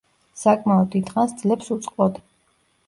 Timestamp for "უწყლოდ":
1.79-2.21